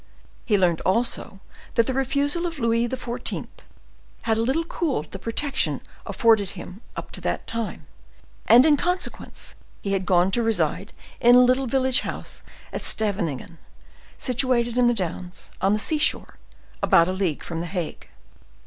[0.45, 1.41] He learned also
[1.75, 3.45] that the refusal of Louis XIV.
[4.23, 7.85] had a little cooled the protection afforded him up to that time,
[8.47, 9.53] and in consequence
[9.83, 12.41] he had gone to reside in a little village house
[12.73, 13.59] at Scheveningen,
[14.17, 16.39] situated in the downs, on the sea shore,
[16.81, 18.09] about a league from the Hague.